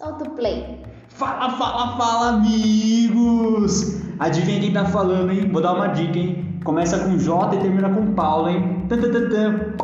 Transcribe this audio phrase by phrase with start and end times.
[0.00, 0.80] Solta o play.
[1.10, 4.00] Fala, fala, fala, amigos!
[4.18, 5.50] Adivinha quem tá falando, hein?
[5.52, 6.58] Vou dar uma dica, hein?
[6.64, 8.86] Começa com J e termina com Paulo, hein?
[8.88, 9.74] Tan, tan, tan, tan.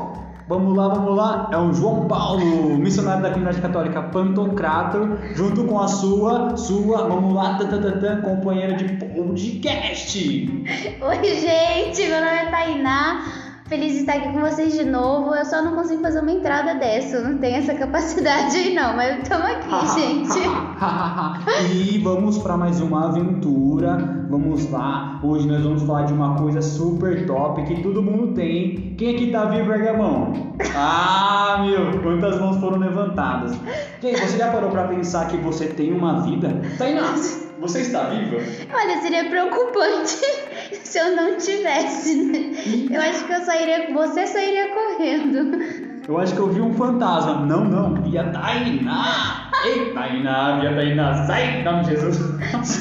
[0.49, 1.51] Vamos lá, vamos lá.
[1.53, 7.35] É o João Paulo, missionário da comunidade católica Pantocrator, junto com a sua, sua, vamos
[7.35, 10.17] lá, tan, tan, tan, tan, companheira de podcast.
[10.99, 13.46] Oi, gente, meu nome é Tainá.
[13.69, 15.35] Feliz de estar aqui com vocês de novo.
[15.35, 19.21] Eu só não consigo fazer uma entrada dessa, não tenho essa capacidade aí não, mas
[19.21, 19.69] estamos aqui,
[20.01, 20.39] gente.
[21.75, 24.27] e vamos para mais uma aventura.
[24.31, 25.19] Vamos lá.
[25.23, 28.95] Hoje nós vamos falar de uma coisa super top que todo mundo tem.
[28.97, 30.33] Quem aqui tá vivo, ergue a mão.
[30.79, 33.59] Ah, meu, quantas mãos foram levantadas.
[34.03, 36.61] Gente, você já parou para pensar que você tem uma vida?
[36.77, 37.15] Tainá,
[37.59, 38.37] você está viva?
[38.75, 40.19] Olha, seria preocupante
[40.85, 42.53] se eu não tivesse, né?
[42.91, 45.97] Eu acho que eu sairia, você sairia correndo.
[46.09, 47.45] Eu acho que eu vi um fantasma.
[47.47, 49.51] Não, não, e a Tainá!
[49.65, 51.61] Ei, Tainá, e a Tainá, sai!
[51.61, 52.19] Em nome de Jesus!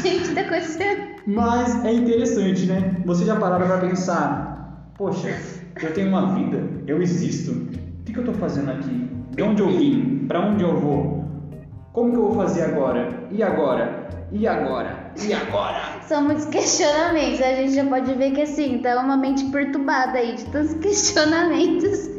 [0.04, 1.16] Gente, tá acontecendo.
[1.26, 2.96] Mas é interessante, né?
[3.06, 5.36] Você já pararam pra pensar, poxa,
[5.82, 9.10] eu tenho uma vida, eu existo, o que, que eu tô fazendo aqui?
[9.32, 10.26] De onde eu vim?
[10.28, 11.26] Pra onde eu vou?
[11.94, 13.10] Como que eu vou fazer agora?
[13.32, 14.08] E agora?
[14.32, 15.12] E agora?
[15.28, 15.82] E agora?
[16.08, 17.42] São muitos questionamentos.
[17.42, 22.10] A gente já pode ver que assim, tá uma mente perturbada aí de tantos questionamentos.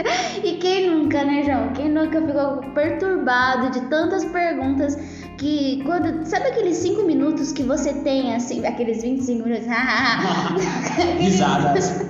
[0.42, 1.72] E quem nunca, né, João?
[1.72, 4.96] Quem nunca ficou perturbado de tantas perguntas
[5.38, 6.26] que quando.
[6.26, 9.66] Sabe aqueles 5 minutos que você tem, assim, aqueles 25 minutos?
[11.18, 12.06] Risadas.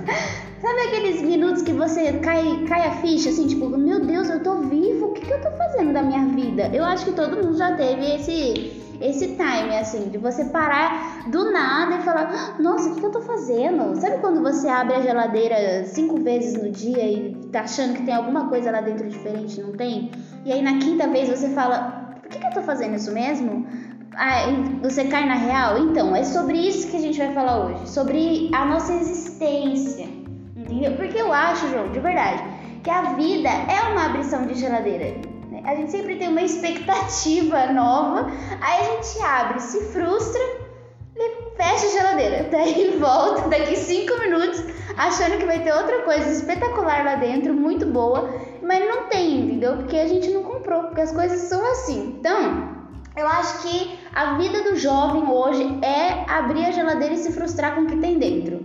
[0.60, 4.62] Sabe aqueles minutos que você cai, cai a ficha, assim, tipo, meu Deus, eu tô
[4.62, 6.70] vivo, o que, que eu tô fazendo da minha vida?
[6.72, 11.52] Eu acho que todo mundo já teve esse esse time, assim, de você parar do
[11.52, 13.98] nada e falar: Nossa, o que, eu tô fazendo?
[14.00, 18.14] Sabe quando você abre a geladeira cinco vezes no dia e tá achando que tem
[18.14, 20.10] alguma coisa lá dentro diferente não tem?
[20.44, 23.66] E aí na quinta vez você fala: Por que, que eu tô fazendo isso mesmo?
[24.16, 25.78] Aí você cai na real?
[25.78, 30.06] Então, é sobre isso que a gente vai falar hoje, sobre a nossa existência,
[30.56, 30.96] entendeu?
[30.96, 32.42] Porque eu acho, João, de verdade,
[32.82, 35.35] que a vida é uma abrição de geladeira.
[35.66, 40.40] A gente sempre tem uma expectativa nova, aí a gente abre, se frustra
[41.16, 42.46] e fecha a geladeira.
[42.52, 44.62] Daí volta daqui cinco minutos
[44.96, 48.30] achando que vai ter outra coisa espetacular lá dentro, muito boa,
[48.62, 49.78] mas não tem, entendeu?
[49.78, 52.16] Porque a gente não comprou, porque as coisas são assim.
[52.20, 52.76] Então,
[53.16, 57.74] eu acho que a vida do jovem hoje é abrir a geladeira e se frustrar
[57.74, 58.60] com o que tem dentro.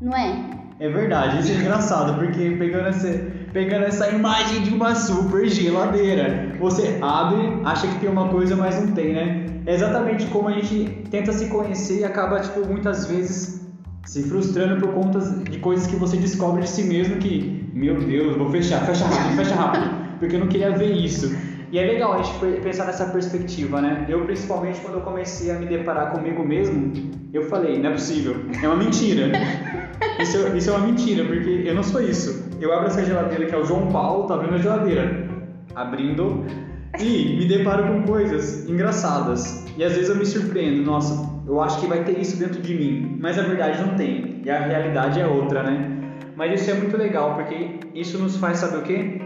[0.00, 0.62] Não é?
[0.80, 3.06] É verdade, isso é engraçado, porque pegando essa,
[3.52, 8.80] pegando essa imagem de uma super geladeira, você abre, acha que tem uma coisa, mas
[8.80, 9.46] não tem, né?
[9.66, 13.60] É exatamente como a gente tenta se conhecer e acaba, tipo, muitas vezes
[14.04, 18.36] se frustrando por conta de coisas que você descobre de si mesmo que, meu Deus,
[18.36, 21.36] vou fechar, fecha rápido, fecha rápido, porque eu não queria ver isso.
[21.70, 24.04] E é legal a gente pensar nessa perspectiva, né?
[24.08, 26.92] Eu, principalmente, quando eu comecei a me deparar comigo mesmo,
[27.32, 29.30] eu falei, não é possível, é uma mentira.
[30.18, 32.48] Isso, isso é uma mentira, porque eu não sou isso.
[32.60, 35.28] Eu abro essa geladeira que é o João Paulo, tá abrindo a geladeira.
[35.74, 36.44] Abrindo
[37.00, 39.64] e me deparo com coisas engraçadas.
[39.76, 42.74] E às vezes eu me surpreendo, nossa, eu acho que vai ter isso dentro de
[42.74, 43.18] mim.
[43.20, 44.42] Mas a verdade não tem.
[44.44, 45.88] E a realidade é outra, né?
[46.36, 49.20] Mas isso é muito legal, porque isso nos faz saber o quê?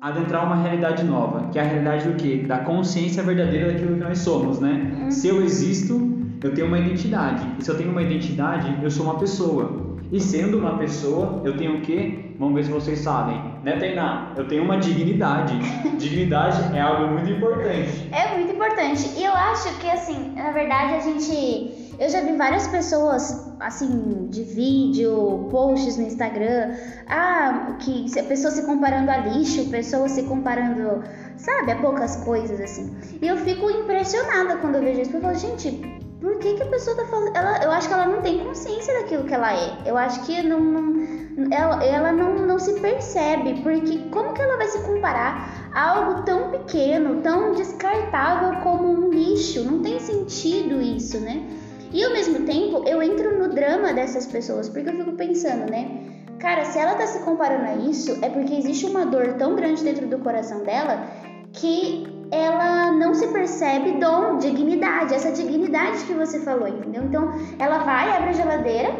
[0.00, 2.44] adentrar uma realidade nova, que é a realidade do quê?
[2.46, 4.92] Da consciência verdadeira daquilo que nós somos, né?
[5.02, 5.10] Uhum.
[5.10, 7.46] Se eu existo, eu tenho uma identidade.
[7.58, 9.88] E se eu tenho uma identidade, eu sou uma pessoa.
[10.10, 12.32] E sendo uma pessoa, eu tenho o quê?
[12.38, 13.38] Vamos ver se vocês sabem.
[13.62, 14.32] Né, Tainá?
[14.36, 15.58] Eu tenho uma dignidade.
[15.98, 18.08] dignidade é algo muito importante.
[18.10, 19.06] É muito importante.
[19.18, 21.88] E eu acho que, assim, na verdade, a gente.
[21.98, 26.72] Eu já vi várias pessoas, assim, de vídeo, posts no Instagram,
[27.08, 31.02] ah, que a pessoa se comparando a lixo, pessoa se comparando,
[31.36, 32.96] sabe, a poucas coisas, assim.
[33.20, 36.62] E eu fico impressionada quando eu vejo isso, porque eu falo, gente, por que, que
[36.62, 37.36] a pessoa tá fazendo.
[37.62, 39.78] Eu acho que ela não tem consciência daquilo que ela é.
[39.86, 43.62] Eu acho que não, não ela, ela não, não se percebe.
[43.62, 49.10] Porque como que ela vai se comparar a algo tão pequeno, tão descartável como um
[49.10, 49.62] lixo?
[49.62, 51.48] Não tem sentido isso, né?
[51.92, 56.08] E ao mesmo tempo, eu entro no drama dessas pessoas, porque eu fico pensando, né?
[56.38, 59.82] Cara, se ela tá se comparando a isso, é porque existe uma dor tão grande
[59.82, 61.06] dentro do coração dela
[61.52, 67.04] que ela não se percebe dom, dignidade, essa dignidade que você falou, entendeu?
[67.04, 68.94] Então, ela vai, abre a geladeira,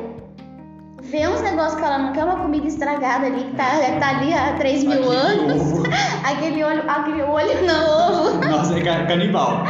[1.03, 3.65] vê uns negócios que ela não quer, uma comida estragada ali, que tá,
[3.99, 5.73] tá ali há 3 mil aquele anos.
[5.73, 5.83] Ovo.
[6.25, 8.49] aquele olho, aquele olho no ovo.
[8.49, 9.65] Nossa, é canibal.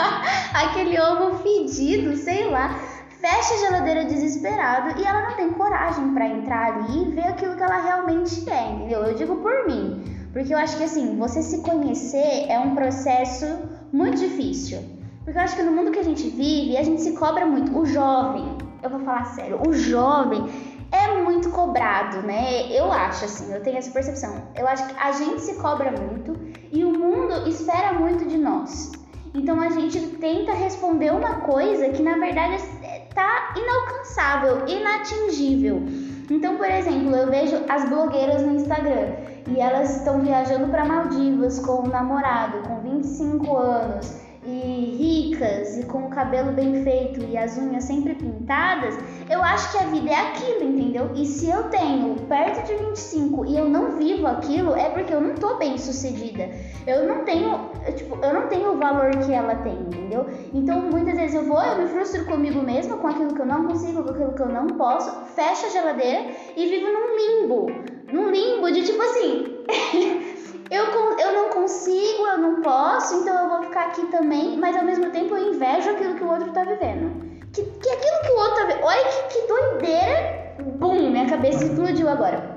[0.54, 2.78] aquele ovo fedido, sei lá.
[3.20, 7.56] Fecha a geladeira desesperado e ela não tem coragem para entrar ali e ver aquilo
[7.56, 9.02] que ela realmente é, entendeu?
[9.02, 10.17] Eu digo por mim.
[10.32, 13.46] Porque eu acho que assim, você se conhecer é um processo
[13.92, 14.78] muito difícil.
[15.24, 17.76] Porque eu acho que no mundo que a gente vive, a gente se cobra muito.
[17.78, 20.44] O jovem, eu vou falar sério, o jovem
[20.90, 22.70] é muito cobrado, né?
[22.72, 24.42] Eu acho assim, eu tenho essa percepção.
[24.56, 26.38] Eu acho que a gente se cobra muito
[26.72, 28.92] e o mundo espera muito de nós.
[29.34, 35.82] Então a gente tenta responder uma coisa que na verdade está inalcançável, inatingível.
[36.30, 41.58] Então, por exemplo, eu vejo as blogueiras no Instagram e elas estão viajando para Maldivas
[41.58, 47.36] com o namorado com 25 anos e ricas e com o cabelo bem feito e
[47.36, 48.96] as unhas sempre pintadas,
[49.28, 51.10] eu acho que a vida é aquilo, entendeu?
[51.14, 55.20] E se eu tenho perto de 25 e eu não vivo aquilo, é porque eu
[55.20, 56.48] não tô bem sucedida.
[56.86, 60.26] Eu não tenho, tipo, eu não tenho o valor que ela tem, entendeu?
[60.54, 63.66] Então muitas vezes eu vou, eu me frustro comigo mesma, com aquilo que eu não
[63.66, 67.66] consigo, com aquilo que eu não posso, fecho a geladeira e vivo num limbo.
[68.12, 69.58] Num limbo de tipo assim.
[70.70, 70.84] eu,
[71.18, 75.10] eu não consigo, eu não posso, então eu vou ficar aqui também, mas ao mesmo
[75.10, 77.28] tempo eu invejo aquilo que o outro tá vivendo.
[77.52, 78.84] Que, que aquilo que o outro tá vivendo.
[78.84, 80.54] Olha que, que doideira!
[80.78, 82.56] Bum, minha cabeça explodiu agora.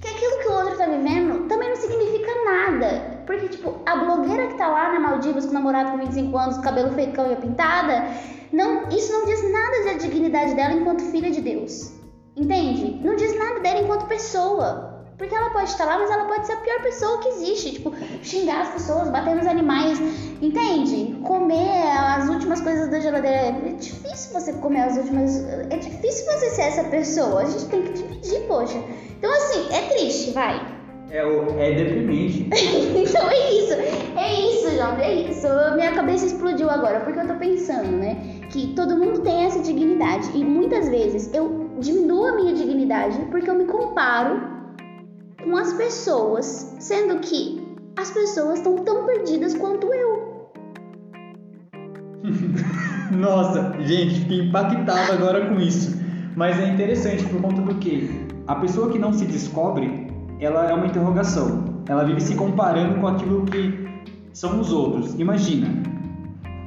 [0.00, 3.20] Que aquilo que o outro tá vivendo também não significa nada.
[3.26, 6.58] Porque, tipo, a blogueira que tá lá na Maldivas com o namorado com 25 anos,
[6.58, 8.06] cabelo a unha pintada,
[8.52, 11.99] não, isso não diz nada da dignidade dela enquanto filha de Deus.
[12.36, 13.00] Entende?
[13.04, 14.90] Não diz nada dela enquanto pessoa.
[15.20, 17.72] Porque ela pode estar lá, mas ela pode ser a pior pessoa que existe.
[17.72, 17.92] Tipo,
[18.22, 20.00] xingar as pessoas, bater nos animais.
[20.40, 21.14] Entende?
[21.22, 23.36] Comer as últimas coisas da geladeira.
[23.36, 25.44] É difícil você comer as últimas.
[25.68, 27.42] É difícil você ser essa pessoa.
[27.42, 28.82] A gente tem que dividir, poxa.
[29.18, 30.80] Então, assim, é triste, vai.
[31.10, 32.48] É, é deprimente.
[32.48, 33.74] então é isso.
[34.16, 34.96] É isso, João.
[34.96, 35.46] É isso.
[35.74, 38.16] Minha cabeça explodiu agora, porque eu tô pensando, né?
[38.48, 40.30] Que todo mundo tem essa dignidade.
[40.34, 44.40] E muitas vezes eu diminuo a minha dignidade porque eu me comparo
[45.42, 47.60] com as pessoas, sendo que
[47.96, 50.50] as pessoas estão tão perdidas quanto eu.
[53.18, 55.98] Nossa, gente, fiquei impactado agora com isso.
[56.36, 60.74] Mas é interessante por conta do que a pessoa que não se descobre, ela é
[60.74, 61.64] uma interrogação.
[61.88, 63.88] Ela vive se comparando com aquilo que
[64.32, 65.18] são os outros.
[65.18, 65.68] Imagina,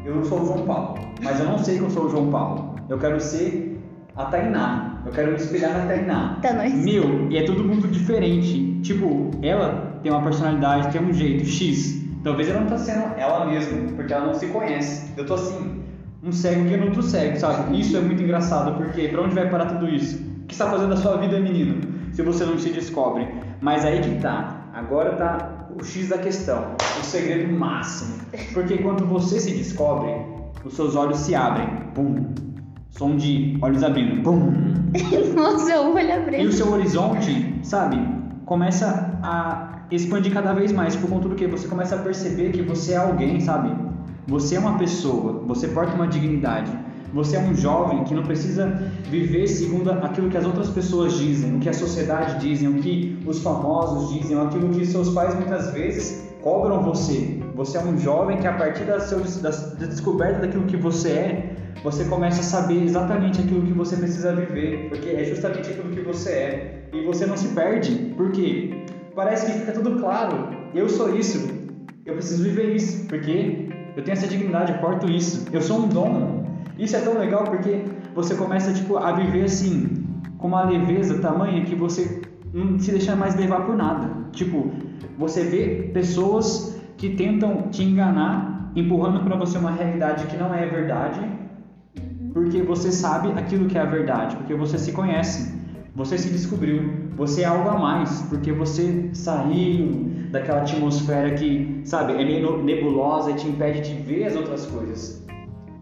[0.06, 2.75] eu sou o João Paulo, mas eu não sei que eu sou o João Paulo.
[2.89, 3.81] Eu quero ser
[4.16, 4.93] a Tainá.
[5.06, 6.40] Eu quero me espelhar na Tainá.
[6.56, 6.74] Nós.
[6.74, 8.80] Meu, e é todo mundo diferente.
[8.82, 12.02] Tipo, ela tem uma personalidade, tem um jeito X.
[12.24, 15.12] Talvez ela não tá sendo ela mesma, porque ela não se conhece.
[15.18, 15.84] Eu tô assim,
[16.24, 17.78] um cego que não outro cego, sabe?
[17.78, 20.24] Isso é muito engraçado, porque pra onde vai parar tudo isso?
[20.44, 21.82] O que está fazendo da sua vida, menino?
[22.14, 23.28] Se você não se descobre.
[23.60, 24.70] Mas aí que tá.
[24.74, 28.16] Agora tá o X da questão, o segredo máximo.
[28.54, 30.14] Porque quando você se descobre,
[30.64, 31.68] os seus olhos se abrem.
[31.94, 32.53] Pum.
[32.94, 34.22] Som de olhos abrindo.
[34.22, 34.54] Pum.
[35.36, 36.44] Nossa, o olho abrindo.
[36.44, 37.98] E o seu horizonte, sabe,
[38.45, 42.62] começa a expandir cada vez mais por conta do que você começa a perceber que
[42.62, 43.75] você é alguém, sabe?
[44.28, 46.72] Você é uma pessoa, você porta uma dignidade.
[47.13, 48.68] Você é um jovem que não precisa
[49.10, 53.19] viver segundo aquilo que as outras pessoas dizem, o que a sociedade dizem, o que
[53.25, 57.40] os famosos dizem, aquilo que seus pais muitas vezes cobram você.
[57.56, 61.10] Você é um jovem que a partir da, seu, da, da descoberta daquilo que você
[61.10, 65.90] é, você começa a saber exatamente aquilo que você precisa viver, porque é justamente aquilo
[65.90, 66.90] que você é.
[66.94, 68.86] E você não se perde, porque
[69.16, 70.50] parece que fica tudo claro.
[70.74, 71.50] Eu sou isso,
[72.06, 75.47] eu preciso viver isso, porque eu tenho essa dignidade, eu porto isso.
[75.52, 76.45] Eu sou um dom.
[76.78, 77.83] Isso é tão legal porque
[78.14, 80.04] você começa tipo a viver assim,
[80.38, 82.21] com uma leveza tamanha que você
[82.54, 84.09] não se deixa mais levar por nada.
[84.31, 84.71] Tipo,
[85.18, 90.66] você vê pessoas que tentam te enganar, empurrando para você uma realidade que não é
[90.66, 91.19] verdade,
[92.33, 95.54] porque você sabe aquilo que é a verdade, porque você se conhece,
[95.95, 102.13] você se descobriu, você é algo a mais, porque você saiu daquela atmosfera que, sabe,
[102.13, 105.23] é meio nebulosa e te impede de ver as outras coisas.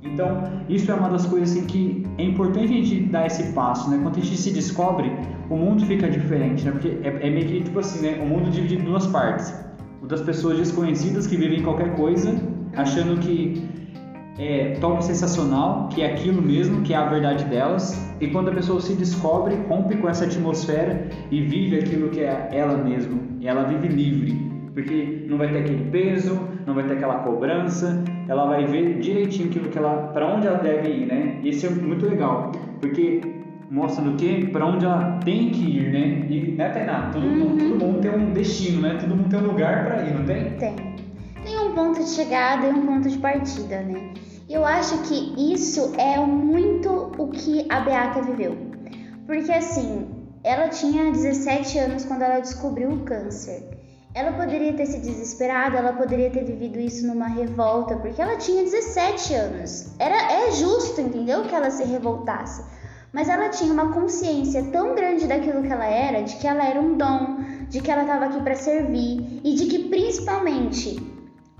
[0.03, 3.89] Então, isso é uma das coisas assim, que é importante a gente dar esse passo,
[3.89, 4.00] né?
[4.01, 5.10] Quando a gente se descobre,
[5.50, 6.72] o mundo fica diferente, né?
[6.72, 8.20] Porque é, é meio que tipo assim, né?
[8.22, 9.53] O mundo divide em duas partes.
[10.01, 12.36] O das pessoas desconhecidas que vivem qualquer coisa,
[12.75, 13.63] achando que
[14.38, 18.54] é top sensacional, que é aquilo mesmo, que é a verdade delas, e quando a
[18.54, 23.48] pessoa se descobre, rompe com essa atmosfera e vive aquilo que é ela mesma, e
[23.48, 24.34] ela vive livre,
[24.74, 29.50] porque não vai ter aquele peso, não vai ter aquela cobrança, ela vai ver direitinho
[29.50, 31.40] aquilo que ela, para onde ela deve ir, né?
[31.44, 33.22] E isso é muito legal, porque
[33.70, 36.26] mostra do que, para onde ela tem que ir, né?
[36.30, 37.10] E né, Tainá?
[37.12, 37.58] Todo, uhum.
[37.58, 38.98] todo mundo tem um destino, né?
[39.00, 40.52] Todo mundo tem um lugar para ir, não tem?
[40.52, 40.76] Tem.
[41.51, 44.13] Tem um ponto de chegada e um ponto de partida, né?
[44.50, 48.55] Eu acho que isso é muito o que a Beata viveu.
[49.27, 50.08] Porque assim,
[50.46, 53.67] ela tinha 17 anos quando ela descobriu o câncer.
[54.13, 58.63] ela poderia ter se desesperado, ela poderia ter vivido isso numa revolta, porque ela tinha
[58.63, 59.93] 17 anos.
[60.00, 62.63] Era é justo, entendeu, que ela se revoltasse.
[63.12, 66.79] Mas ela tinha uma consciência tão grande daquilo que ela era, de que ela era
[66.79, 71.12] um dom, de que ela estava aqui para servir e de que principalmente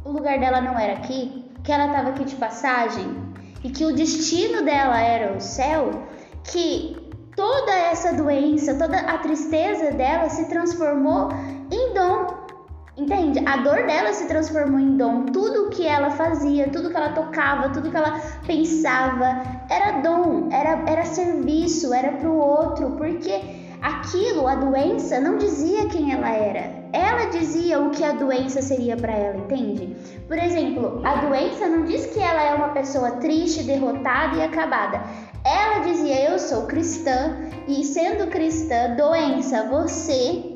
[0.04, 3.16] o lugar dela não era aqui, que ela estava aqui de passagem
[3.64, 6.04] e que o destino dela era o céu,
[6.44, 6.98] que
[7.36, 11.30] toda essa doença, toda a tristeza dela se transformou
[11.72, 12.42] em dom
[12.98, 13.40] Entende?
[13.48, 15.26] A dor dela se transformou em dom.
[15.26, 20.84] Tudo que ela fazia, tudo que ela tocava, tudo que ela pensava era dom, era,
[20.86, 23.42] era serviço, era pro outro, porque
[23.82, 26.81] aquilo, a doença, não dizia quem ela era.
[26.94, 29.96] Ela dizia o que a doença seria para ela, entende?
[30.28, 35.02] Por exemplo, a doença não diz que ela é uma pessoa triste, derrotada e acabada.
[35.44, 40.52] Ela dizia: Eu sou cristã e, sendo cristã, doença, você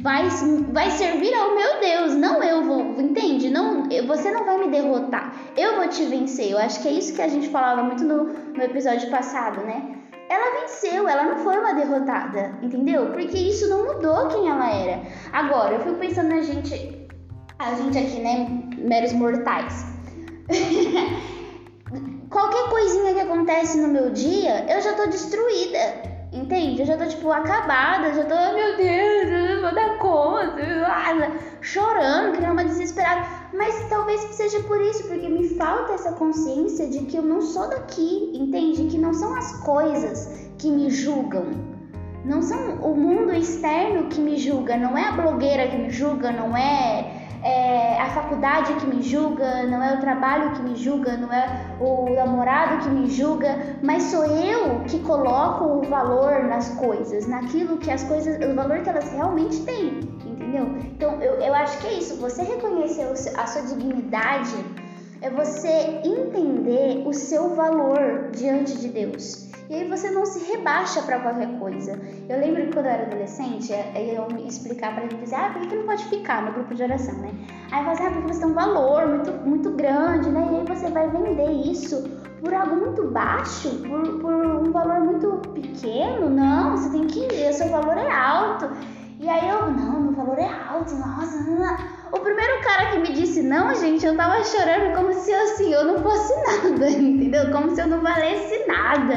[0.00, 0.28] vai,
[0.72, 3.50] vai servir ao meu Deus, não eu vou, entende?
[3.50, 6.50] Não, você não vai me derrotar, eu vou te vencer.
[6.50, 10.01] Eu acho que é isso que a gente falava muito no, no episódio passado, né?
[10.32, 13.10] Ela venceu, ela não foi uma derrotada, entendeu?
[13.12, 15.02] Porque isso não mudou quem ela era.
[15.30, 17.06] Agora, eu fico pensando na gente,
[17.58, 18.48] a gente aqui, né,
[18.78, 19.84] meros mortais.
[22.30, 26.11] Qualquer coisinha que acontece no meu dia, eu já tô destruída.
[26.32, 26.80] Entende?
[26.80, 30.62] Eu já tô, tipo, acabada, já tô, meu Deus, eu não vou dar conta,
[31.60, 33.26] chorando, que uma desesperada.
[33.52, 37.68] Mas talvez seja por isso, porque me falta essa consciência de que eu não sou
[37.68, 38.84] daqui, entende?
[38.84, 41.50] Que não são as coisas que me julgam.
[42.24, 46.30] Não são o mundo externo que me julga, não é a blogueira que me julga,
[46.32, 51.16] não é é a faculdade que me julga, não é o trabalho que me julga,
[51.16, 56.68] não é o namorado que me julga, mas sou eu que coloco o valor nas
[56.76, 60.66] coisas, naquilo que as coisas, o valor que elas realmente têm, entendeu?
[60.84, 63.06] Então eu, eu acho que é isso, você reconhecer
[63.36, 64.81] a sua dignidade
[65.22, 69.48] é você entender o seu valor diante de Deus.
[69.70, 71.98] E aí você não se rebaixa para qualquer coisa.
[72.28, 75.66] Eu lembro que quando eu era adolescente, eu me explicar para ele dizer, ah, por
[75.66, 77.30] que não pode ficar no grupo de oração, né?
[77.70, 80.48] Aí falava assim, ah, porque você tem um valor muito, muito grande, né?
[80.52, 82.02] E aí você vai vender isso
[82.40, 86.28] por algo muito baixo, por, por um valor muito pequeno.
[86.28, 88.68] Não, você tem que, o seu valor é alto.
[89.22, 89.61] E aí eu,
[90.22, 91.42] valor é alto, nossa.
[92.12, 95.84] O primeiro cara que me disse não, gente, eu tava chorando como se assim, eu
[95.84, 97.50] não fosse nada, entendeu?
[97.50, 99.14] Como se eu não valesse nada.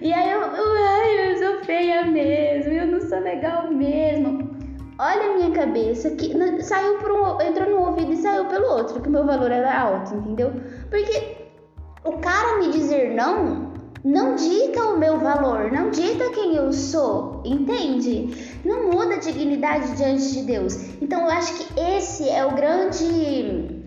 [0.00, 4.50] E aí eu, eu, ai, eu sou feia mesmo, eu não sou legal mesmo.
[4.98, 9.00] Olha a minha cabeça que saiu por um, entrou no ouvido e saiu pelo outro,
[9.00, 10.52] que meu valor era alto, entendeu?
[10.90, 11.48] Porque
[12.04, 13.71] o cara me dizer não
[14.04, 18.60] não dita o meu valor, não dita quem eu sou, entende?
[18.64, 20.74] Não muda a dignidade diante de Deus.
[21.00, 23.84] Então eu acho que esse é o grande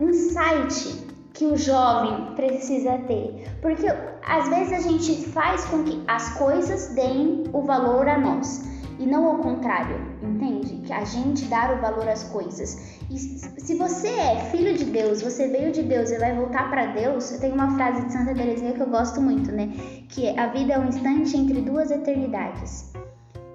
[0.00, 3.44] insight que o jovem precisa ter.
[3.60, 3.86] Porque
[4.26, 9.06] às vezes a gente faz com que as coisas deem o valor a nós e
[9.06, 10.76] não ao contrário, entende?
[10.86, 12.98] Que a gente dar o valor às coisas.
[13.10, 16.86] E se você é filho de Deus, você veio de Deus e vai voltar para
[16.86, 19.72] Deus, tem uma frase de Santa Teresinha que eu gosto muito, né?
[20.08, 22.92] Que é, a vida é um instante entre duas eternidades.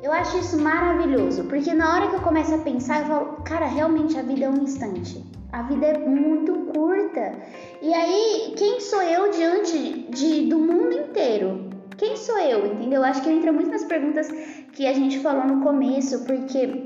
[0.01, 3.65] Eu acho isso maravilhoso, porque na hora que eu começo a pensar, eu falo, cara,
[3.65, 5.23] realmente a vida é um instante.
[5.51, 7.33] A vida é muito curta.
[7.81, 11.69] E aí, quem sou eu diante de, do mundo inteiro?
[11.97, 12.65] Quem sou eu?
[12.65, 13.03] Entendeu?
[13.03, 14.31] Acho que entra muito nas perguntas
[14.73, 16.85] que a gente falou no começo, porque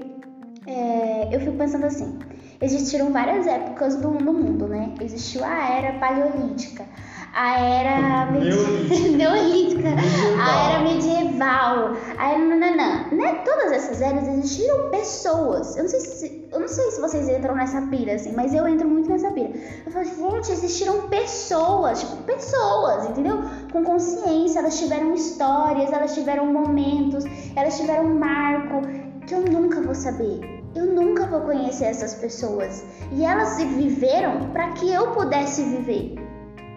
[0.66, 2.20] é, eu fico pensando assim:
[2.62, 4.94] existiram várias épocas do, no mundo, né?
[5.02, 6.86] Existiu a era paleolítica,
[7.34, 9.90] a era neolítica,
[10.42, 13.08] a era medieval, a era nananã.
[13.12, 13.36] Né?
[13.46, 15.75] Todas essas eras existiram pessoas.
[15.75, 18.68] Eu não sei se eu não sei se vocês entram nessa pira assim, mas eu
[18.68, 19.52] entro muito nessa pira.
[19.86, 23.42] Eu falo, gente, existiram pessoas, tipo, pessoas, entendeu?
[23.74, 27.25] Com consciência, elas tiveram histórias, elas tiveram momentos,
[27.56, 28.82] elas tiveram um marco
[29.25, 30.62] que eu nunca vou saber.
[30.75, 32.86] Eu nunca vou conhecer essas pessoas.
[33.12, 36.13] E elas viveram para que eu pudesse viver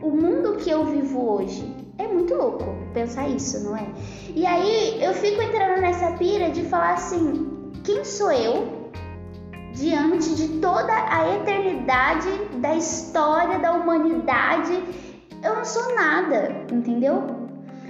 [0.03, 1.71] o mundo que eu vivo hoje.
[1.99, 3.87] É muito louco pensar isso, não é?
[4.35, 8.91] E aí eu fico entrando nessa pira de falar assim: quem sou eu
[9.75, 14.83] diante de toda a eternidade da história da humanidade?
[15.43, 17.23] Eu não sou nada, entendeu?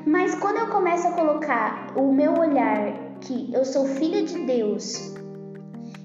[0.06, 5.14] Mas quando eu começo a colocar o meu olhar que eu sou filha de Deus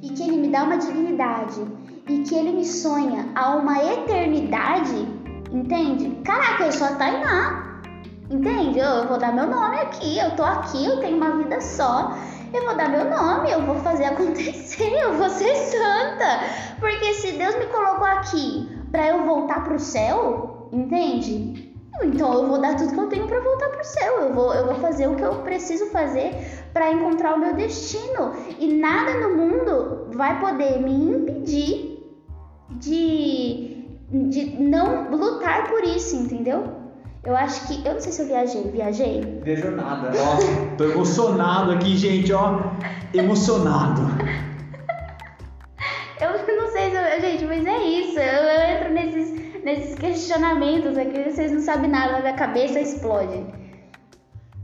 [0.02, 1.62] e que Ele me dá uma dignidade
[2.08, 5.22] e que Ele me sonha a uma eternidade,
[5.52, 6.10] Entende?
[6.24, 7.82] Caraca, eu sou a Tainá.
[8.30, 8.80] Entende?
[8.80, 12.16] Eu, eu vou dar meu nome aqui, eu tô aqui, eu tenho uma vida só.
[12.54, 16.40] eu vou dar meu nome, eu vou fazer acontecer, eu vou ser santa.
[16.80, 21.72] Porque se Deus me colocou aqui para eu voltar pro céu, entende?
[22.04, 24.22] Então eu vou dar tudo que eu tenho para voltar pro céu.
[24.22, 26.32] Eu vou, eu vou fazer o que eu preciso fazer
[26.74, 28.34] para encontrar o meu destino.
[28.60, 32.00] E nada no mundo vai poder me impedir
[32.72, 36.82] de, de não lutar por isso, entendeu?
[37.24, 37.88] Eu acho que.
[37.88, 38.64] Eu não sei se eu viajei.
[38.72, 39.22] Viajei?
[39.44, 40.12] Viajou nada.
[40.18, 40.38] Ó,
[40.76, 42.60] tô emocionado aqui, gente, ó.
[43.14, 44.02] Emocionado.
[46.20, 46.40] eu não
[46.72, 47.22] sei se eu.
[47.22, 48.18] Gente, mas é isso.
[48.18, 51.30] Eu, eu entro nesses, nesses questionamentos aqui.
[51.30, 53.44] Vocês não sabem nada, da cabeça explode.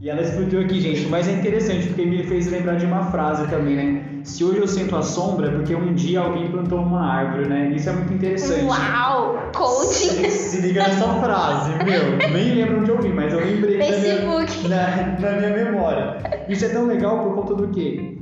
[0.00, 1.08] E ela explodiu aqui, gente.
[1.08, 4.04] Mas é interessante porque me fez lembrar de uma frase também, né?
[4.22, 7.72] Se hoje eu sinto a sombra, é porque um dia alguém plantou uma árvore, né?
[7.74, 8.64] Isso é muito interessante.
[8.64, 9.50] Uau!
[9.52, 10.22] Coaching!
[10.22, 12.16] Se, se liga nessa frase, meu.
[12.32, 14.68] Nem lembro onde eu vi, mas eu lembrei Facebook.
[14.68, 16.44] Minha, na, na minha memória.
[16.48, 18.18] Isso é tão legal por conta do quê?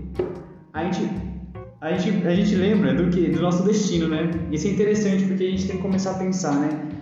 [0.72, 1.10] A gente
[1.80, 4.30] a gente, a gente lembra do que do nosso destino, né?
[4.50, 6.96] Isso é interessante porque a gente tem que começar a pensar, né?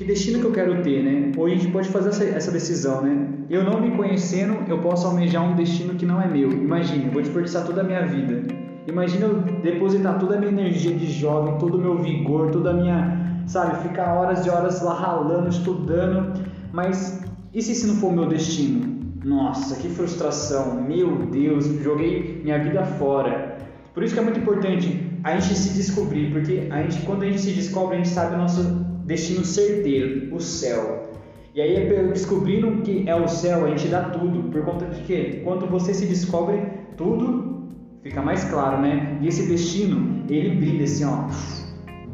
[0.00, 1.30] que destino que eu quero ter, né?
[1.36, 3.28] Ou a gente pode fazer essa, essa decisão, né?
[3.50, 6.50] Eu não me conhecendo, eu posso almejar um destino que não é meu.
[6.50, 8.42] Imagina, eu vou desperdiçar toda a minha vida.
[8.88, 12.72] Imagina eu depositar toda a minha energia de jovem, todo o meu vigor, toda a
[12.72, 16.32] minha, sabe, ficar horas e horas lá ralando, estudando.
[16.72, 17.22] Mas
[17.52, 19.00] e se esse não for o meu destino?
[19.22, 20.80] Nossa, que frustração!
[20.80, 23.58] Meu Deus, joguei minha vida fora.
[23.94, 27.26] Por isso que é muito importante a gente se descobrir, porque a gente, quando a
[27.26, 28.62] gente se descobre, a gente sabe o nosso
[29.04, 31.10] destino certeiro, o céu.
[31.54, 34.50] E aí, descobrindo o que é o céu, a gente dá tudo.
[34.50, 35.40] Por conta de que?
[35.42, 36.62] Quando você se descobre,
[36.96, 37.68] tudo
[38.02, 39.18] fica mais claro, né?
[39.20, 41.24] E esse destino, ele brilha assim, ó.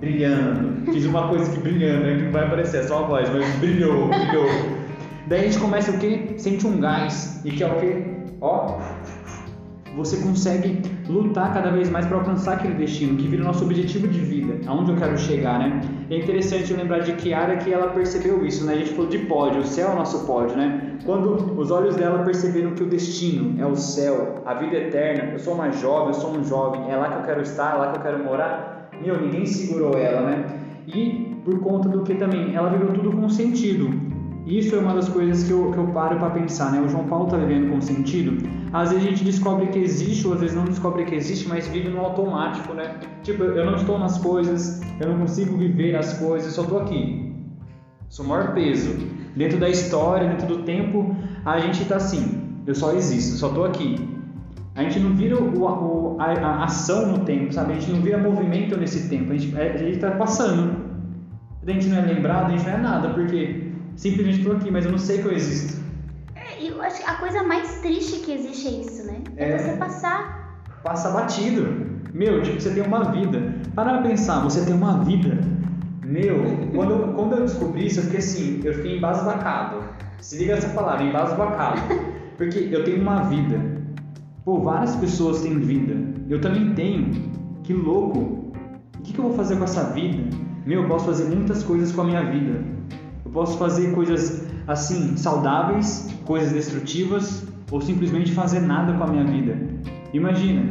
[0.01, 0.91] Brilhando.
[0.91, 2.17] Fiz uma coisa que brilhando, né?
[2.17, 4.47] Que não vai aparecer, é só a voz, mas brilhou, brilhou.
[5.29, 6.35] Daí a gente começa o quê?
[6.39, 7.43] Sente um gás.
[7.45, 8.05] E que é o quê?
[8.41, 8.79] Ó,
[9.97, 14.07] você consegue lutar cada vez mais para alcançar aquele destino, que vira o nosso objetivo
[14.07, 15.81] de vida, aonde eu quero chegar, né?
[16.11, 18.75] É interessante lembrar de Kiara que ela percebeu isso, né?
[18.75, 20.99] A gente falou de pódio, o céu é o nosso pódio, né?
[21.05, 25.39] Quando os olhos dela perceberam que o destino é o céu, a vida eterna, eu
[25.39, 27.93] sou uma jovem, eu sou um jovem, é lá que eu quero estar, é lá
[27.93, 30.45] que eu quero morar, meu, ninguém segurou ela, né?
[30.87, 34.16] E por conta do que também, ela viveu tudo com sentido.
[34.47, 36.81] Isso é uma das coisas que eu, que eu paro para pensar, né?
[36.81, 38.49] O João Paulo está vivendo com sentido.
[38.73, 41.67] Às vezes a gente descobre que existe, ou às vezes não descobre que existe, mas
[41.67, 42.95] vive no automático, né?
[43.25, 47.35] Tipo, eu não estou nas coisas, eu não consigo viver as coisas, só estou aqui.
[48.09, 48.97] Sou o maior peso.
[49.35, 52.41] Dentro da história, dentro do tempo, a gente está assim.
[52.65, 53.97] Eu só existo, só estou aqui.
[54.77, 57.73] A gente não vira o, o, a, a, ação no tempo, sabe?
[57.73, 59.33] A gente não vira movimento nesse tempo.
[59.33, 59.57] A gente
[59.91, 60.87] está passando.
[61.67, 63.66] A gente não é lembrado, a gente não é nada, porque
[63.97, 65.83] simplesmente estou aqui, mas eu não sei que eu existo.
[66.35, 69.19] É, eu acho que a coisa mais triste que existe é isso, né?
[69.37, 70.63] É, é você passar.
[70.85, 71.87] Passa batido.
[72.13, 73.55] Meu, tipo, você tem uma vida.
[73.75, 75.39] Para pra pensar, você tem uma vida.
[76.05, 76.37] Meu,
[76.75, 79.83] quando eu, quando eu descobri isso, eu fiquei assim, eu fiquei embasbacado.
[80.21, 81.81] Se liga essa palavra, embasbacado.
[82.37, 83.61] Porque eu tenho uma vida.
[84.45, 85.95] Pô, várias pessoas têm vida.
[86.29, 87.11] Eu também tenho.
[87.65, 88.53] Que louco.
[88.99, 90.23] O que, que eu vou fazer com essa vida?
[90.65, 92.65] Meu, eu posso fazer muitas coisas com a minha vida.
[93.37, 99.25] Eu posso fazer coisas assim, saudáveis, coisas destrutivas, ou simplesmente fazer nada com a minha
[99.25, 99.59] vida.
[100.15, 100.63] Imagina,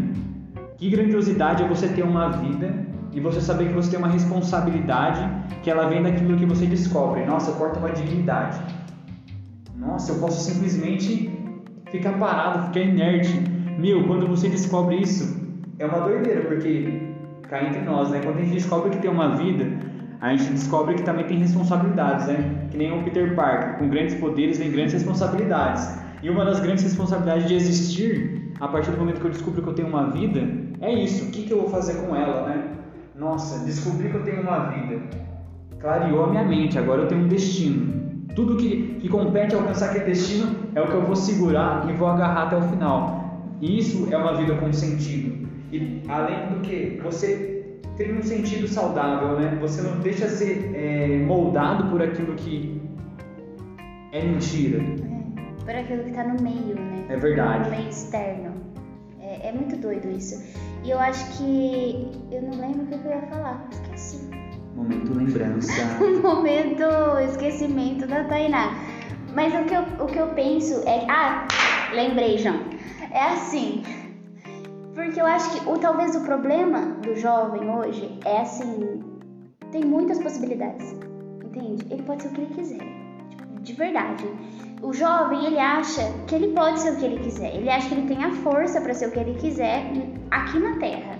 [0.75, 2.73] que grandiosidade é você ter uma vida
[3.13, 5.29] e você saber que você tem uma responsabilidade
[5.61, 7.23] que ela vem daquilo que você descobre.
[7.23, 8.59] Nossa, corta uma dignidade.
[9.75, 11.29] Nossa, eu posso simplesmente
[11.91, 13.43] ficar parado, ficar inerte.
[13.77, 15.39] Meu, quando você descobre isso,
[15.77, 18.21] é uma doideira, porque cai entre nós, né?
[18.23, 22.27] Quando a gente descobre que tem uma vida, a gente descobre que também tem responsabilidades,
[22.27, 22.67] né?
[22.71, 25.97] Que nem o Peter Parker, com grandes poderes vem grandes responsabilidades.
[26.23, 29.69] E uma das grandes responsabilidades de existir, a partir do momento que eu descubro que
[29.69, 30.41] eu tenho uma vida,
[30.81, 31.25] é isso.
[31.25, 32.63] O que, que eu vou fazer com ela, né?
[33.15, 35.01] Nossa, descobri que eu tenho uma vida.
[35.79, 38.25] Clareou a minha mente, agora eu tenho um destino.
[38.35, 42.07] Tudo que, que compete alcançar aquele destino é o que eu vou segurar e vou
[42.07, 43.55] agarrar até o final.
[43.61, 45.47] E isso é uma vida com sentido.
[45.71, 47.54] E além do que, você
[47.97, 49.57] tem um sentido saudável, né?
[49.61, 52.81] Você não deixa ser é, moldado por aquilo que
[54.11, 54.79] é mentira.
[54.79, 57.05] É, por aquilo que está no meio, né?
[57.09, 57.69] É verdade.
[57.69, 58.53] No meio externo.
[59.19, 60.43] É, é, muito doido isso.
[60.83, 62.11] E eu acho que.
[62.31, 64.29] Eu não lembro o que eu ia falar, esqueci.
[64.75, 65.71] Momento lembrança.
[66.21, 66.83] Momento
[67.29, 68.75] esquecimento da Tainá.
[69.33, 71.05] Mas o que, eu, o que eu penso é.
[71.09, 71.47] Ah,
[71.93, 72.59] lembrei, João.
[73.11, 73.83] É assim.
[74.95, 79.03] Porque eu acho que o, talvez o problema do jovem hoje é assim,
[79.69, 80.93] tem muitas possibilidades,
[81.43, 81.85] entende?
[81.91, 82.87] Ele pode ser o que ele quiser,
[83.29, 84.25] tipo, de verdade.
[84.81, 87.55] O jovem, ele acha que ele pode ser o que ele quiser.
[87.55, 89.83] Ele acha que ele tem a força para ser o que ele quiser
[90.31, 91.19] aqui na Terra.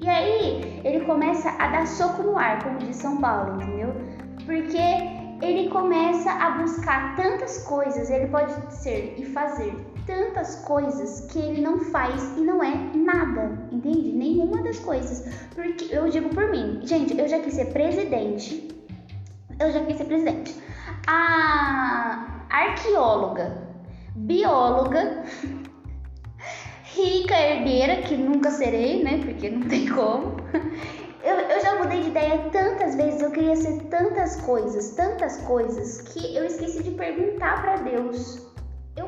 [0.00, 3.92] E aí, ele começa a dar soco no ar, como diz São Paulo, entendeu?
[4.46, 4.78] Porque
[5.42, 9.74] ele começa a buscar tantas coisas, ele pode ser e fazer
[10.06, 14.12] tantas coisas que ele não faz e não é nada, entende?
[14.12, 15.46] Nenhuma das coisas.
[15.54, 18.68] Porque eu digo por mim, gente, eu já quis ser presidente.
[19.58, 20.54] Eu já quis ser presidente.
[21.06, 23.68] A arqueóloga,
[24.14, 25.24] bióloga,
[26.94, 29.20] rica herdeira, que nunca serei, né?
[29.24, 30.36] Porque não tem como.
[31.24, 36.02] Eu, eu já mudei de ideia tantas vezes, eu queria ser tantas coisas, tantas coisas,
[36.02, 38.43] que eu esqueci de perguntar para Deus.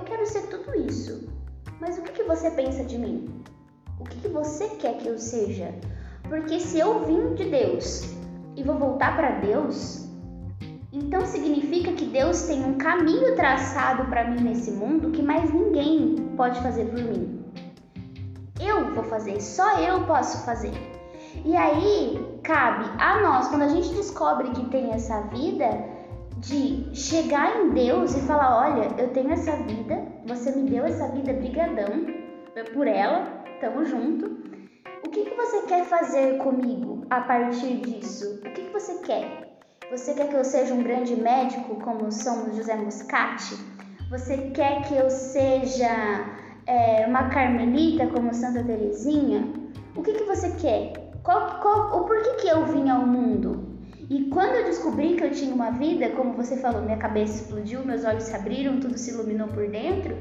[0.06, 1.28] Quero ser tudo isso,
[1.80, 3.42] mas o que, que você pensa de mim?
[3.98, 5.74] O que, que você quer que eu seja?
[6.28, 8.14] Porque se eu vim de Deus
[8.54, 10.08] e vou voltar para Deus,
[10.92, 16.14] então significa que Deus tem um caminho traçado para mim nesse mundo que mais ninguém
[16.36, 17.44] pode fazer por mim.
[18.60, 20.72] Eu vou fazer, só eu posso fazer.
[21.44, 25.66] E aí cabe a nós, quando a gente descobre que tem essa vida,
[26.38, 31.08] de chegar em Deus e falar: Olha, eu tenho essa vida, você me deu essa
[31.08, 32.26] vida, brigadão
[32.72, 34.46] por ela, tamo junto.
[35.04, 38.40] O que, que você quer fazer comigo a partir disso?
[38.44, 39.58] O que, que você quer?
[39.90, 43.56] Você quer que eu seja um grande médico como somos José Muscati?
[44.10, 45.88] Você quer que eu seja
[46.66, 49.52] é, uma carmelita como Santa Teresinha?
[49.94, 50.92] O que, que você quer?
[51.22, 53.75] Qual, qual, o porquê que eu vim ao mundo?
[54.08, 57.84] E quando eu descobri que eu tinha uma vida, como você falou, minha cabeça explodiu,
[57.84, 60.16] meus olhos se abriram, tudo se iluminou por dentro,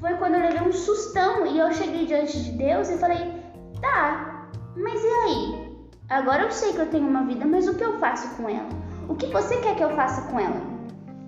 [0.00, 3.32] foi quando eu levei um sustão e eu cheguei diante de Deus e falei:
[3.80, 5.74] tá, mas e aí?
[6.10, 8.68] Agora eu sei que eu tenho uma vida, mas o que eu faço com ela?
[9.08, 10.60] O que você quer que eu faça com ela?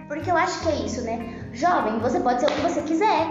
[0.06, 1.50] Porque eu acho que é isso, né?
[1.52, 3.26] Jovem, você pode ser o que você quiser.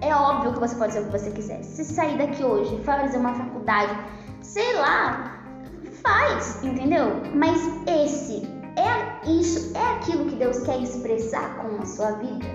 [0.00, 1.62] É óbvio que você pode ser o que você quiser.
[1.64, 3.92] Se sair daqui hoje, fazer uma faculdade,
[4.40, 5.37] sei lá,
[6.02, 7.22] faz, entendeu?
[7.34, 12.46] Mas esse é isso, é aquilo que Deus quer expressar com a sua vida,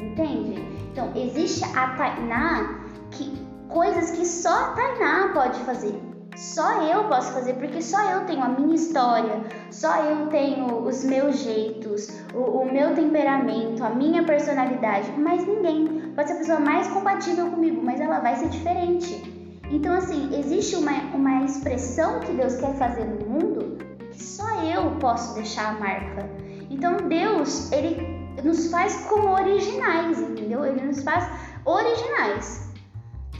[0.00, 0.62] entende?
[0.92, 2.80] Então, existe a Tainá
[3.10, 3.36] que
[3.68, 6.00] coisas que só a Tainá pode fazer.
[6.36, 11.04] Só eu posso fazer, porque só eu tenho a minha história, só eu tenho os
[11.04, 16.12] meus jeitos, o, o, meu temperamento, a minha personalidade, mas ninguém.
[16.14, 19.33] Pode ser a pessoa mais compatível comigo, mas ela vai ser diferente.
[19.74, 23.76] Então, assim, existe uma, uma expressão que Deus quer fazer no mundo
[24.12, 26.30] que só eu posso deixar a marca.
[26.70, 27.96] Então, Deus, ele
[28.44, 30.64] nos faz como originais, entendeu?
[30.64, 31.28] Ele nos faz
[31.64, 32.72] originais.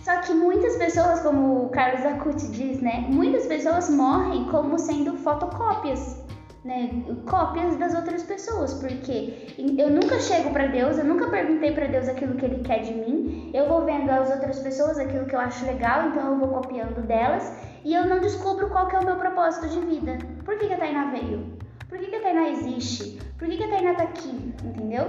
[0.02, 3.06] Só que muitas pessoas, como o Carlos Acuti diz, né?
[3.08, 6.20] Muitas pessoas morrem como sendo fotocópias,
[6.64, 6.90] né?
[7.30, 12.08] Cópias das outras pessoas, porque eu nunca chego para Deus, eu nunca perguntei para Deus
[12.08, 13.23] aquilo que Ele quer de mim.
[13.54, 17.06] Eu vou vendo as outras pessoas aquilo que eu acho legal, então eu vou copiando
[17.06, 17.52] delas
[17.84, 20.18] e eu não descubro qual que é o meu propósito de vida.
[20.44, 21.56] Por que, que a Tainá veio?
[21.88, 23.16] Por que, que a Tainá existe?
[23.38, 24.52] Por que, que a Tainá tá aqui?
[24.64, 25.06] Entendeu?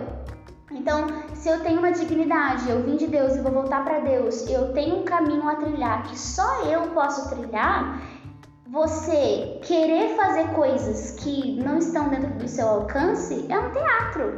[0.72, 4.48] Então, se eu tenho uma dignidade, eu vim de Deus e vou voltar para Deus,
[4.48, 8.00] eu tenho um caminho a trilhar que só eu posso trilhar,
[8.68, 14.38] você querer fazer coisas que não estão dentro do seu alcance é um teatro.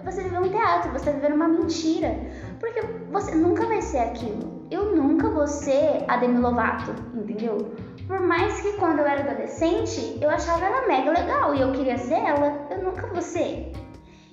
[0.00, 2.18] É você viver um teatro, você viver uma mentira.
[2.60, 4.60] Porque você nunca vai ser aquilo.
[4.70, 7.74] Eu nunca vou ser a Demi Lovato, entendeu?
[8.06, 11.96] Por mais que quando eu era adolescente, eu achava ela mega legal e eu queria
[11.96, 13.72] ser ela, eu nunca vou ser.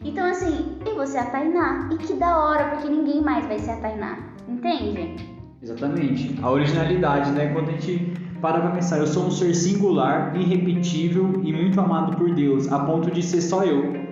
[0.04, 1.90] Então, assim, e você é a Tainá.
[1.92, 4.18] E que da hora, porque ninguém mais vai ser a Tainá.
[4.48, 5.16] Entende?
[5.62, 6.38] Exatamente.
[6.42, 7.52] A originalidade, né?
[7.54, 12.16] Quando a gente para pra pensar, eu sou um ser singular, irrepetível e muito amado
[12.16, 14.07] por Deus, a ponto de ser só eu.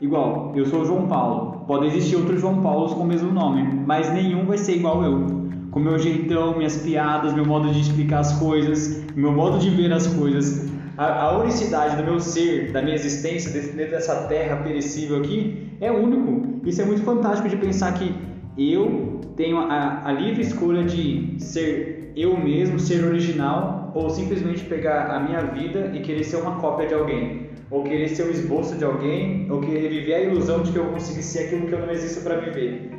[0.00, 1.64] Igual, eu sou João Paulo.
[1.66, 5.26] Pode existir outros João Paulos com o mesmo nome, mas nenhum vai ser igual eu.
[5.70, 9.92] Com meu jeitão, minhas piadas, meu modo de explicar as coisas, meu modo de ver
[9.92, 15.16] as coisas a, a unicidade do meu ser, da minha existência dentro dessa terra perecível
[15.16, 16.60] aqui é único.
[16.66, 18.14] Isso é muito fantástico de pensar que
[18.58, 25.10] eu tenho a, a livre escolha de ser eu mesmo, ser original, ou simplesmente pegar
[25.10, 28.76] a minha vida e querer ser uma cópia de alguém, ou querer ser o esboço
[28.76, 31.72] de alguém, ou querer viver a ilusão de que eu vou conseguir ser aquilo que
[31.72, 32.90] eu não existo para viver.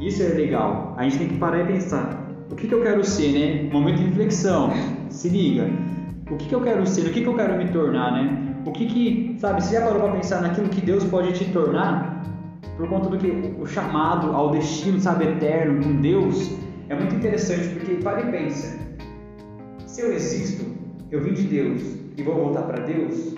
[0.00, 0.94] Isso é legal.
[0.96, 3.70] A gente tem que parar e pensar: o que, que eu quero ser, né?
[3.72, 4.70] Momento de reflexão.
[5.10, 5.68] Se liga
[6.30, 8.54] o que, que eu quero ser, o que, que eu quero me tornar, né?
[8.64, 12.22] O que que, sabe, você já parou para pensar naquilo que Deus pode te tornar
[12.76, 16.56] por conta do que o chamado ao destino, sabe, eterno com Deus
[16.88, 18.78] é muito interessante porque para e pensa.
[19.86, 20.64] Se eu existo,
[21.10, 21.82] eu vim de Deus
[22.16, 23.34] e vou voltar para Deus,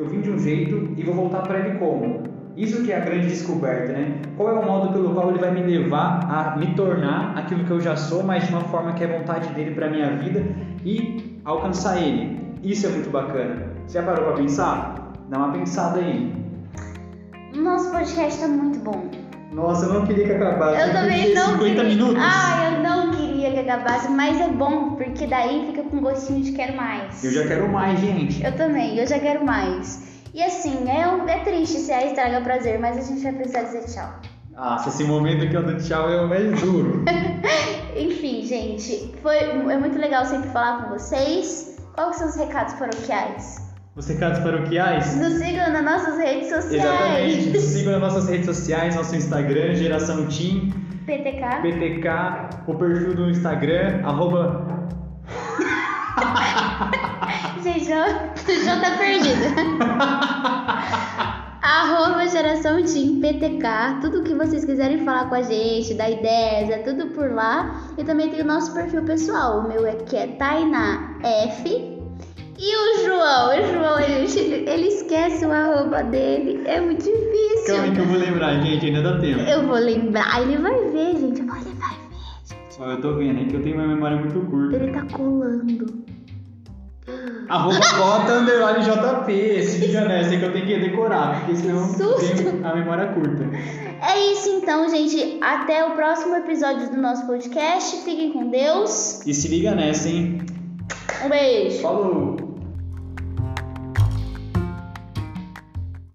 [0.00, 2.22] eu vim de um jeito e vou voltar para ele como?
[2.56, 4.14] Isso que é a grande descoberta, né?
[4.34, 7.70] Qual é o modo pelo qual ele vai me levar a me tornar aquilo que
[7.70, 10.42] eu já sou, mas de uma forma que é vontade dele para minha vida
[10.84, 12.40] e alcançar ele.
[12.62, 13.66] Isso é muito bacana.
[13.86, 15.12] Você já parou para pensar?
[15.28, 16.32] Dá uma pensada aí.
[17.54, 19.04] Nosso podcast tá muito bom.
[19.52, 20.80] Nossa, eu não queria que acabasse.
[20.80, 21.84] Eu também não 50 queria.
[21.84, 22.22] minutos.
[22.22, 22.69] Ah, eu
[23.60, 27.22] queria que acabasse, mas é bom, porque daí fica com gostinho de quero mais.
[27.24, 28.42] Eu já quero mais, gente.
[28.44, 30.02] Eu também, eu já quero mais.
[30.32, 33.62] E assim, é, um- é triste se a estraga prazer, mas a gente vai precisar
[33.62, 34.10] dizer tchau.
[34.54, 37.04] Nossa, esse momento que eu dou tchau é o mais duro.
[37.96, 41.76] Enfim, gente, foi, é muito legal sempre falar com vocês.
[41.94, 43.69] Quais são os recados paroquiais?
[44.00, 45.14] Os recados paroquiais?
[45.18, 46.72] Nos sigam nas nossas redes sociais.
[46.72, 47.50] Exatamente.
[47.50, 50.70] Nos sigam nas nossas redes sociais, nosso Instagram, Geração Team,
[51.04, 51.60] PTK.
[51.60, 52.08] PTK,
[52.66, 54.66] o perfil do Instagram, arroba.
[57.62, 57.90] Gente,
[58.80, 59.52] tá perdido.
[61.60, 64.00] Arroba Geração Team PTK.
[64.00, 67.92] Tudo que vocês quiserem falar com a gente, dar ideias, é tudo por lá.
[67.98, 69.60] E também tem o nosso perfil pessoal.
[69.60, 71.99] O meu é que é Tainá F.
[72.62, 76.60] E o João, o João, ele, ele esquece o arroba dele.
[76.66, 77.66] É muito difícil.
[77.66, 79.40] Calma aí que eu vou lembrar, gente, ainda dá tempo.
[79.40, 81.40] Eu vou lembrar, ele vai ver, gente.
[81.40, 81.70] Ele vai ver,
[82.44, 82.78] gente.
[82.78, 84.76] Ó, eu tô vendo, é que eu tenho uma memória muito curta.
[84.76, 86.04] Ele tá colando.
[87.48, 89.62] Arroba bota underline JP.
[89.62, 92.36] Se liga nessa que eu tenho que decorar, porque senão Susto.
[92.36, 93.42] tenho a memória curta.
[94.06, 95.38] É isso então, gente.
[95.40, 98.04] Até o próximo episódio do nosso podcast.
[98.04, 99.26] Fiquem com Deus.
[99.26, 100.42] E se liga nessa, hein?
[101.24, 101.80] Um beijo.
[101.80, 102.39] Falou!